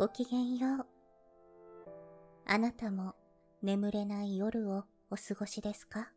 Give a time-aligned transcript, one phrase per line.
[0.00, 0.86] ごきげんよう。
[2.46, 3.14] あなたも
[3.62, 6.08] 眠れない夜をお過ごしですか？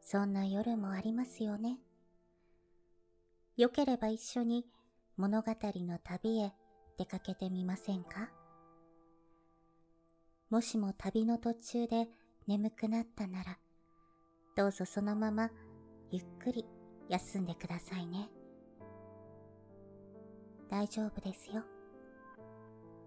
[0.00, 1.78] そんな夜もありますよね。
[3.56, 4.66] よければ一緒に
[5.16, 6.52] 物語の旅へ
[6.98, 8.30] 出かけてみませんか？
[10.50, 12.08] もしも旅の途中で
[12.48, 13.58] 眠くなったなら、
[14.56, 15.50] どうぞそのまま
[16.10, 16.64] ゆっくり
[17.08, 18.28] 休んでくださいね。
[20.68, 21.62] 大丈夫ですよ。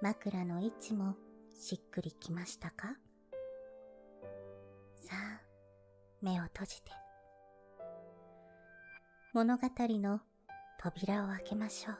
[0.00, 1.16] 枕の位置も
[1.58, 2.94] しっくりきましたか？
[4.94, 5.40] さあ、
[6.22, 6.92] 目を閉じて。
[9.32, 10.20] 物語の
[10.78, 11.96] 扉を開けましょう。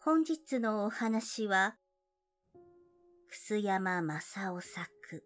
[0.00, 1.76] 本日のお話は、
[3.28, 5.24] 楠山正夫作、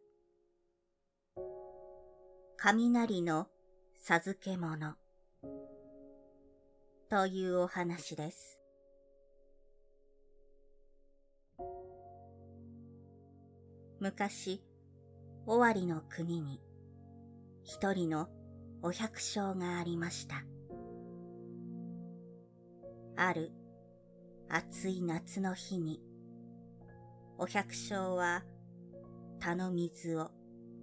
[2.60, 3.46] 雷の
[3.94, 4.96] 授け物
[7.08, 8.58] というお話です。
[14.00, 14.60] 昔、
[15.46, 16.60] 尾張の国に
[17.62, 18.26] 一人の
[18.82, 20.42] お百姓がありました。
[23.14, 23.52] ある
[24.48, 26.02] 暑い夏の日に、
[27.38, 28.42] お百姓は
[29.38, 30.32] 田の水を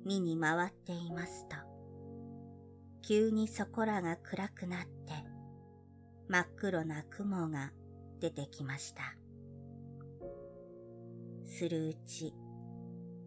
[0.06, 1.75] 見に回っていますと、
[3.08, 5.14] 急にそこらが暗くなって
[6.28, 7.72] 真っ黒な雲が
[8.20, 9.04] 出てきました。
[11.46, 12.34] するうち、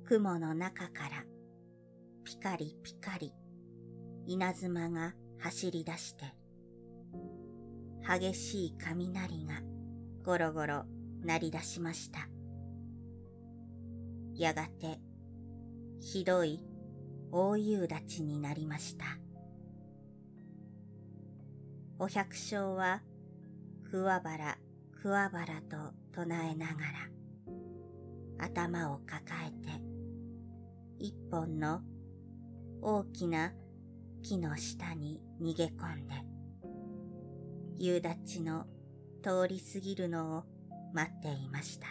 [0.04, 1.24] 雲の中から
[2.24, 3.32] ピカリピカリ
[4.26, 6.24] 稲妻が走り出して、
[8.02, 9.60] 激しい雷が
[10.24, 10.82] ゴロゴロ
[11.22, 12.28] 鳴り出しました。
[14.34, 14.98] やがて、
[16.00, 16.64] ひどい
[17.30, 19.04] 大夕立ちになりました。
[22.00, 23.02] お百姓は、
[23.90, 24.58] くわばら、
[25.02, 26.74] くわばらと唱えなが
[28.38, 29.82] ら、頭を抱えて、
[31.00, 31.80] 一本の
[32.80, 33.52] 大きな
[34.22, 36.14] 木の下に逃げ込んで、
[37.78, 38.66] 夕立の
[39.20, 40.44] 通り過ぎるのを
[40.92, 41.88] 待っていました。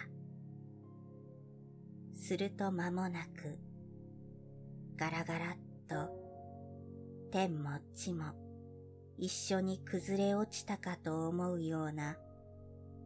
[2.15, 3.59] すると間もなく、
[4.95, 5.57] ガラガラっ
[5.89, 6.09] と
[7.29, 8.46] 天も地も
[9.17, 12.17] 一緒に崩れ落ちたかと思うような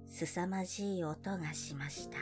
[0.08, 2.18] 凄まじい音がしました。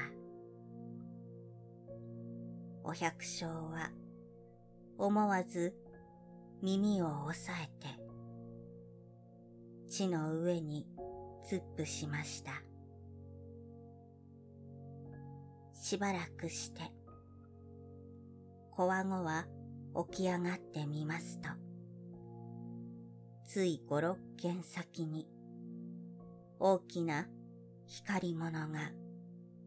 [2.83, 3.91] お百姓は
[4.97, 5.73] 思わず
[6.61, 7.99] 耳を押さえて
[9.87, 10.85] 地の上に
[11.47, 12.51] ツップしました。
[15.73, 16.81] しばらくして、
[18.71, 19.45] 小わごは
[20.11, 21.49] 起き上がってみますと、
[23.49, 25.27] つい五六軒先に
[26.59, 27.25] 大きな
[27.87, 28.91] 光り物が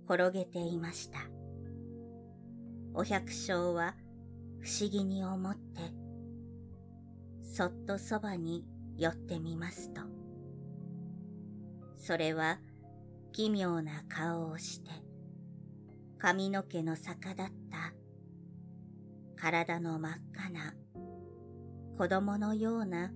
[0.08, 1.18] 転げていました。
[2.94, 3.96] お百姓は
[4.60, 5.80] 不思議に思って、
[7.42, 8.64] そっとそばに
[8.98, 10.02] 寄ってみますと、
[11.96, 12.60] それは
[13.32, 14.90] 奇妙な顔をして、
[16.20, 17.92] 髪の毛の逆立った
[19.34, 20.72] 体の真っ赤な
[21.98, 23.10] 子供のような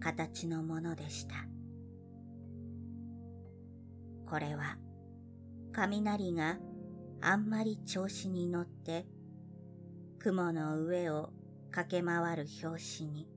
[0.00, 1.34] 形のものでした。
[4.26, 4.78] これは
[5.72, 6.58] 雷が
[7.20, 9.06] あんまり調子に乗って
[10.18, 11.30] 雲の上を
[11.70, 13.28] 駆け回る拍子に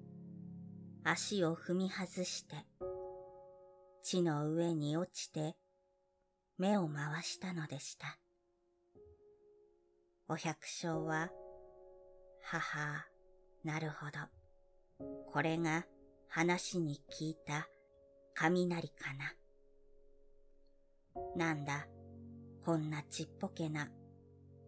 [1.04, 2.56] 足を踏み外して
[4.04, 5.56] 地の上に落ちて
[6.58, 8.20] 目を回したのでした。
[10.30, 11.30] お百姓は、
[12.44, 13.06] はは、
[13.64, 15.14] なるほど。
[15.32, 15.86] これが
[16.36, 17.68] 話に聞いた
[18.34, 19.36] 雷かな。
[21.36, 21.86] なんだ、
[22.66, 23.92] こんなちっぽけな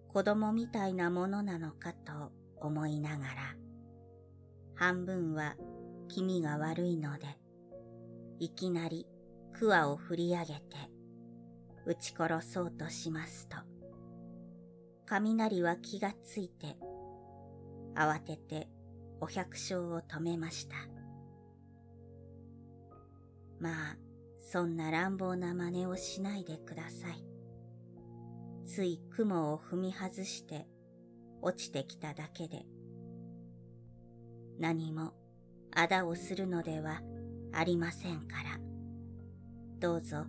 [0.07, 2.31] 子供みたいなものなのかと
[2.61, 3.33] 思いながら、
[4.75, 5.55] 半分は
[6.07, 7.25] 気味が悪いので、
[8.37, 9.07] いきなり
[9.51, 10.61] 桑を振り上げて、
[11.87, 13.57] 撃ち殺そうとしますと、
[15.07, 16.77] 雷は気がついて、
[17.95, 18.69] 慌てて
[19.19, 20.94] お百姓を止めました。
[23.59, 23.97] まあ、
[24.51, 27.25] そんな乱暴な真似をしないでください。
[28.65, 30.67] つい雲を踏み外して
[31.41, 32.65] 落ちてきただけで、
[34.59, 35.13] 何も
[35.73, 37.01] あだをするのでは
[37.53, 38.59] ありませんから、
[39.79, 40.25] どうぞ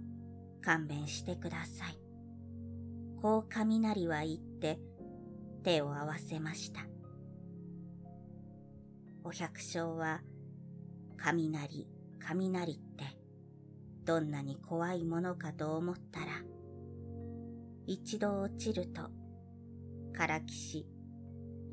[0.63, 1.99] 勘弁してください。
[3.23, 4.79] こう雷は言って
[5.63, 6.87] 手を合わせました。
[9.25, 10.21] お百姓は
[11.17, 11.89] 雷、
[12.21, 13.16] 雷って
[14.07, 16.27] どんなに怖いものかと思ったら、
[17.87, 19.11] 一度落ちると、
[20.17, 20.87] からきし、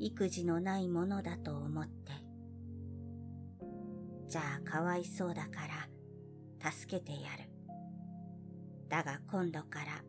[0.00, 2.10] 育児のないものだと思って、
[4.28, 5.60] じゃあかわいそうだか
[6.60, 7.48] ら助けてやる。
[8.88, 10.02] だが今度から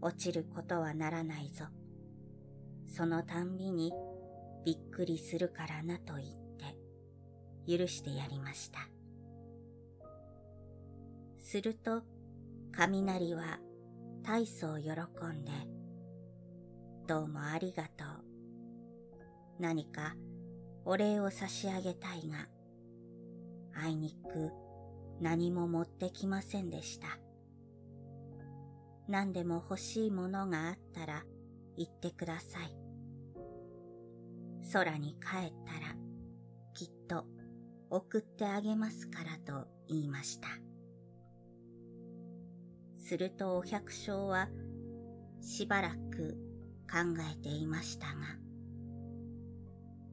[0.00, 1.66] 落ちることはならないぞ。
[2.86, 3.92] そのたんびに
[4.64, 6.28] びっくりするからなと言っ
[7.66, 8.93] て許してやりました。
[11.54, 12.02] すると
[12.72, 13.60] 雷は
[14.24, 15.52] 大層喜んで、
[17.06, 19.62] どうもありがとう。
[19.62, 20.16] 何か
[20.84, 22.48] お礼を差し上げたいが、
[23.80, 24.50] あいにく
[25.20, 27.06] 何も持ってきませんでした。
[29.06, 31.22] 何でも欲しいものがあったら
[31.76, 32.76] 言ってください。
[34.72, 35.94] 空に帰ったら
[36.74, 37.24] きっと
[37.90, 40.63] 送ってあげますからと言いました。
[43.04, 44.48] するとお百姓は
[45.42, 46.38] しばらく
[46.90, 48.12] 考えていましたが、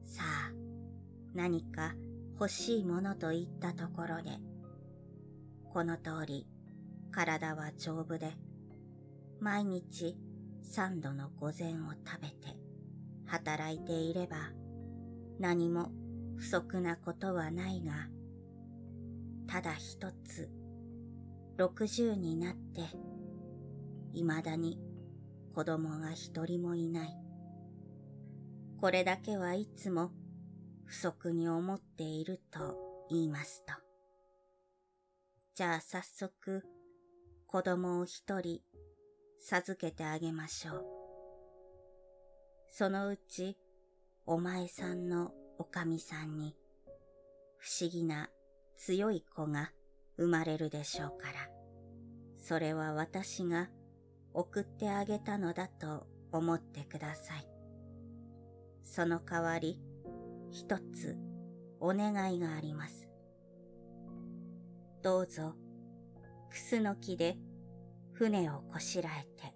[0.04, 0.52] さあ
[1.34, 1.94] 何か
[2.34, 4.30] 欲しいものといったところで、
[5.72, 6.46] この通り
[7.10, 8.32] 体は丈夫で、
[9.40, 10.14] 毎日
[10.62, 12.58] 三度の午前を食べて
[13.24, 14.50] 働いていれば
[15.40, 15.90] 何も
[16.36, 18.08] 不足なことはないが、
[19.46, 20.50] ただ一つ
[21.56, 22.80] 六十になって
[24.14, 24.78] 未だに
[25.54, 27.16] 子供が一人もいない。
[28.80, 30.10] これだけはいつも
[30.84, 33.74] 不足に思っていると言いますと。
[35.54, 36.64] じゃあ早速
[37.46, 38.60] 子供を一人
[39.38, 40.84] 授けてあげましょう。
[42.70, 43.58] そのうち、
[44.24, 46.56] お前さんのおかみさんに、
[47.58, 48.30] 不思議な
[48.78, 49.70] 強い子が
[50.16, 51.48] 生まれるでしょうから、
[52.38, 53.68] それは私が
[54.34, 57.46] 送ってあげたのだと思ってください。
[58.82, 59.80] その代わり、
[60.50, 61.16] 一つ
[61.80, 63.08] お願いがあります。
[65.02, 65.54] どうぞ、
[66.50, 67.36] クスの木で
[68.12, 69.54] 船をこしらえて、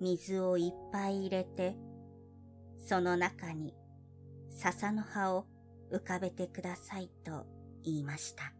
[0.00, 1.76] 水をいっぱい入れて、
[2.76, 3.74] その中に
[4.50, 5.46] 笹の葉を
[5.92, 7.46] 浮かべてくださいと
[7.84, 8.55] 言いました。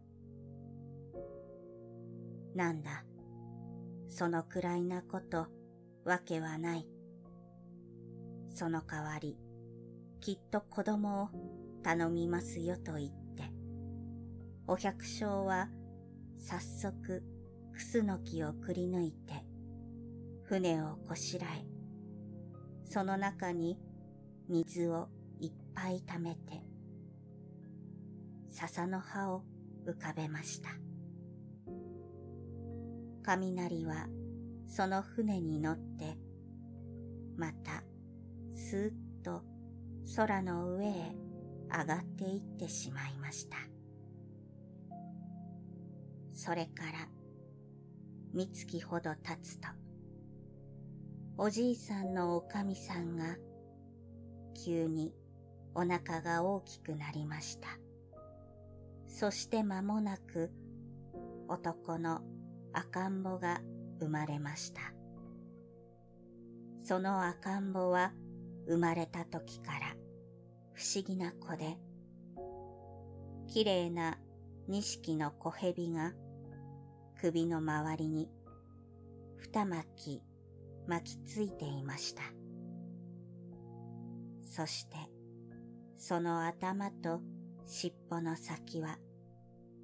[2.57, 3.05] なんだ、
[4.09, 5.45] そのくらいなこと
[6.03, 6.87] わけはない。
[8.49, 9.37] その代わり、
[10.21, 11.29] きっと子供を
[11.83, 13.43] 頼みますよと言って、
[14.65, 15.69] お百姓は
[16.35, 17.21] 早速
[17.73, 19.45] クスノキをくり抜いて、
[20.45, 21.63] 船をこしらえ、
[22.89, 23.77] その中に
[24.49, 25.09] 水を
[25.39, 26.63] いっぱい溜めて、
[28.49, 29.43] 笹の葉を
[29.85, 30.86] 浮かべました。
[33.27, 34.07] 雷は
[34.67, 36.17] その船に乗って、
[37.35, 37.83] また
[38.53, 38.91] スーッ
[39.21, 39.43] と
[40.15, 41.15] 空の上へ
[41.69, 43.57] 上がっていってしまいました。
[46.31, 47.09] それから
[48.33, 49.67] 三月ほど経つと、
[51.37, 53.35] おじいさんのおかみさんが、
[54.55, 55.13] 急に
[55.75, 57.67] お腹が大きくなりました。
[59.05, 60.49] そして間もなく、
[61.49, 62.21] 男の
[62.73, 63.61] 赤ん坊が
[63.99, 64.81] 生まれました。
[66.83, 68.13] その赤ん坊は
[68.67, 69.95] 生まれた時から
[70.73, 71.77] 不思議な子で、
[73.47, 74.17] 綺麗な
[74.67, 76.13] 錦の小蛇が
[77.19, 78.29] 首の周りに
[79.37, 80.21] 二巻き
[80.87, 82.21] 巻きついていました。
[84.43, 84.95] そして
[85.97, 87.21] その頭と
[87.65, 88.97] 尻尾の先は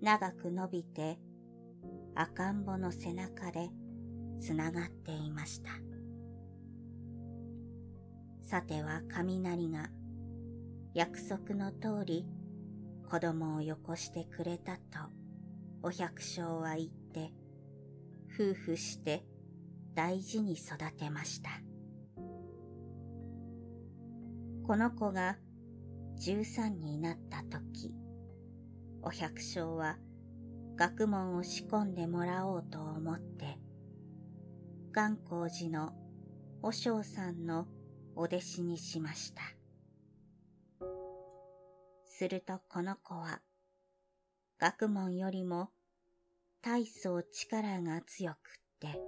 [0.01, 1.19] 長く伸びて
[2.15, 3.69] 赤ん坊の背中で
[4.39, 5.71] つながっていました。
[8.41, 9.89] さては雷が
[10.93, 12.27] 約束の通り
[13.09, 14.81] 子供をよこしてくれたと
[15.81, 17.33] お百姓は言って
[18.33, 19.23] 夫婦して
[19.95, 21.49] 大事に育てました。
[24.65, 25.37] この子が
[26.19, 27.93] 13になった時、
[29.01, 29.97] お百姓は
[30.75, 33.59] 学問を仕込んでもらおうと思って、
[34.91, 35.93] 元光寺の
[36.61, 37.67] 和尚さんの
[38.15, 39.41] お弟子にしました。
[42.05, 43.41] するとこの子は、
[44.59, 45.69] 学問よりも
[46.61, 48.39] 大層力が強くっ
[48.79, 48.99] て、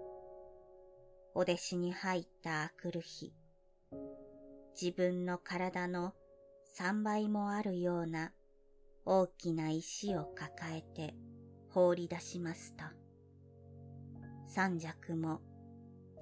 [1.33, 3.33] お弟子に入ったあくる日、
[4.79, 6.13] 自分の体の
[6.73, 8.33] 三倍もあるような
[9.05, 11.15] 大きな石を抱えて
[11.75, 12.85] 放り出しますと、
[14.47, 15.41] 三尺も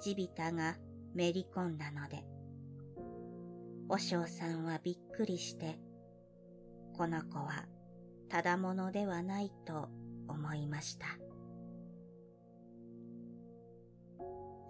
[0.02, 0.78] 地びたが
[1.14, 2.26] めり込んだので、
[3.88, 5.78] 和尚さんはびっくりして、
[6.98, 7.68] この子は
[8.30, 9.90] ただものではないと
[10.28, 11.06] 思いました。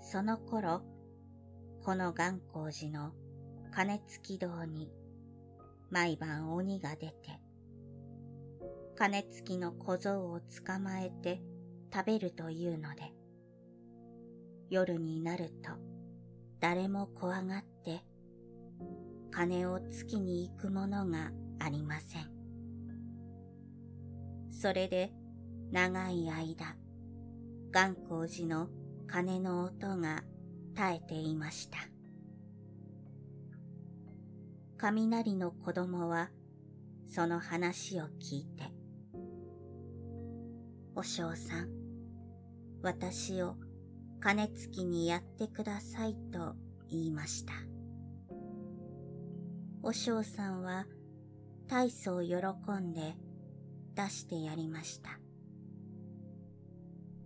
[0.01, 0.81] その頃、
[1.81, 3.13] この元光寺の
[3.71, 4.91] 金付き堂に
[5.89, 7.42] 毎晩鬼が出て、
[8.95, 11.41] 金付きの小僧を捕まえて
[11.93, 13.13] 食べるというので、
[14.69, 15.71] 夜になると
[16.59, 18.03] 誰も怖がって
[19.31, 22.29] 金をつきに行くものがありません。
[24.51, 25.11] それで
[25.71, 26.75] 長い間、
[27.71, 28.69] 元光寺の
[29.07, 30.23] 鐘の音が
[30.75, 31.79] 絶えていました。
[34.77, 36.29] 雷の子供は
[37.07, 38.82] その話を聞いて、
[40.95, 41.69] お嬢さん、
[42.83, 43.55] 私を
[44.19, 46.53] 金付きにやってくださいと
[46.87, 47.53] 言いました。
[49.81, 50.85] お嬢さんは
[51.67, 52.35] 大層喜
[52.79, 53.15] んで
[53.95, 55.19] 出してやりました。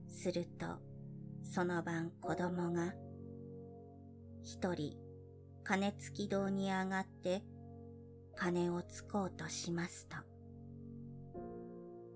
[0.08, 0.66] すると、
[1.44, 2.94] その晩子供が、
[4.44, 4.98] 一人、
[5.66, 7.44] 金付き堂に上がって、
[8.34, 10.16] 金をつこうとしますと、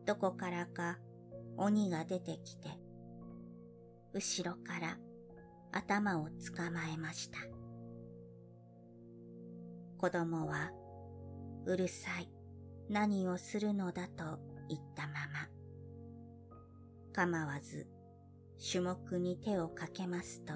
[0.05, 0.97] どこからか
[1.63, 2.69] 鬼が出てきて、
[4.13, 4.97] 後ろから
[5.71, 7.37] 頭をつかまえました。
[9.99, 10.71] 子供は、
[11.67, 12.31] うるさい、
[12.89, 14.39] 何をするのだと
[14.69, 15.47] 言ったまま、
[17.13, 17.87] 構わず
[18.71, 20.55] 種目に手をかけますと、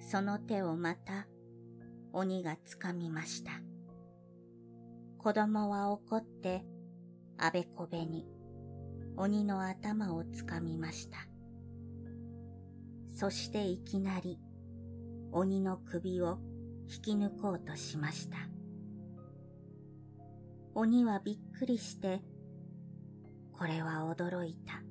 [0.00, 1.28] その手をまた
[2.12, 3.52] 鬼がつかみました。
[5.18, 6.64] 子供は怒って
[7.38, 8.35] あべこべに
[9.16, 11.18] 鬼の頭をつかみました。
[13.14, 14.38] そしていきなり
[15.32, 16.38] 鬼の首を
[16.88, 18.36] 引き抜こうとしました。
[20.74, 22.20] 鬼はびっくりして、
[23.52, 24.82] これは驚いた。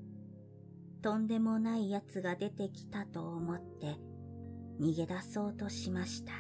[1.03, 3.95] とんでもない奴が出てきたと思って
[4.81, 6.31] 逃げ出そうとしました。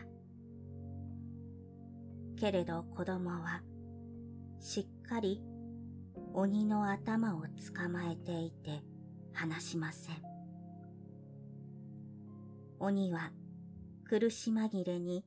[2.35, 3.61] けれど子供は
[4.59, 5.43] しっかり
[6.37, 8.83] 鬼の頭を捕まえていて
[9.31, 10.15] 話しません。
[12.77, 13.31] 鬼は
[14.03, 15.23] 苦し紛れに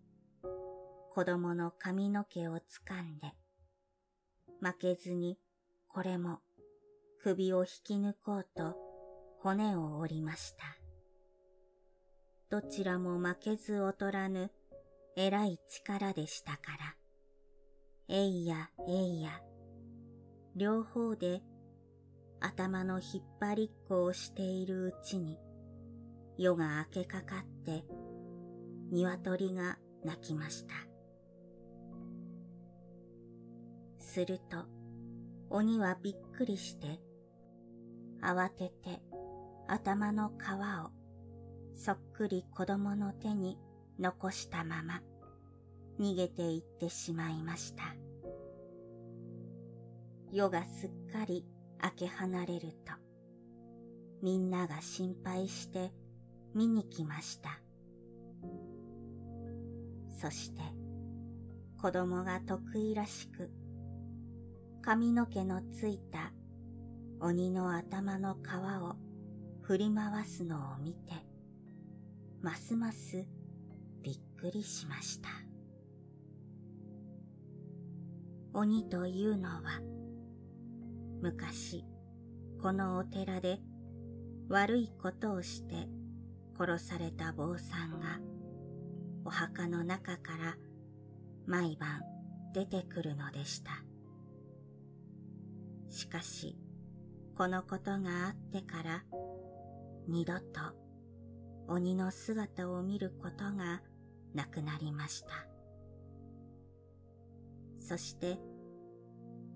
[1.14, 3.32] 子供の髪の毛を掴んで
[4.60, 5.38] 負けずに
[5.88, 6.40] これも
[7.22, 8.76] 首を引き抜こうと
[9.40, 10.76] 骨を折りました。
[12.50, 14.52] どちらも負けず劣らぬ
[15.16, 16.96] 偉い力でしたから、
[18.08, 19.40] えいやえいや、
[20.56, 21.42] 両方で
[22.40, 25.38] 頭の引っ張りっこをしているうちに、
[26.36, 27.84] 夜が明けかかって、
[28.90, 30.74] 鶏が鳴きました。
[33.98, 34.64] すると、
[35.50, 37.00] 鬼はびっくりして、
[38.22, 39.00] 慌てて
[39.68, 40.90] 頭の皮を
[41.74, 43.58] そっくり子供の手に
[44.00, 45.00] 残したまま
[46.00, 48.07] 逃げていってしまいました。
[50.32, 51.44] 夜がすっかり
[51.82, 52.92] 明け離れると、
[54.22, 55.92] みんなが心配して
[56.54, 57.60] 見に来ました。
[60.20, 60.60] そして
[61.80, 63.50] 子供が得意らしく
[64.82, 66.32] 髪の毛のついた
[67.20, 68.36] 鬼の頭の皮
[68.82, 68.96] を
[69.62, 71.12] 振り回すのを見て、
[72.42, 73.24] ますます
[74.02, 75.28] びっくりしました。
[78.54, 79.62] 鬼というのは、
[81.20, 81.84] 昔、
[82.62, 83.58] このお寺で
[84.48, 85.88] 悪いことをして
[86.56, 88.20] 殺された坊さんが、
[89.24, 90.56] お墓の中から
[91.46, 92.02] 毎晩
[92.54, 93.70] 出てくるのでした。
[95.88, 96.56] しかし、
[97.36, 99.04] このことがあってから
[100.06, 100.44] 二度と
[101.68, 103.82] 鬼の姿を見ることが
[104.34, 105.28] なくなりました。
[107.80, 108.38] そして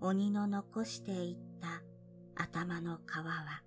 [0.00, 1.51] 鬼の残していった
[2.34, 3.62] 頭の皮は、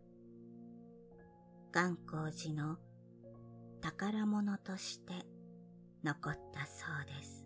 [1.74, 2.77] 元光寺の
[3.81, 5.13] 宝物として
[6.03, 7.45] 残ったそうです。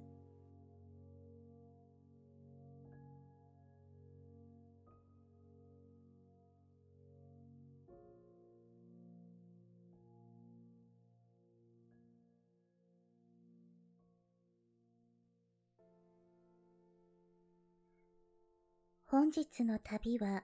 [19.11, 20.43] 本日の旅は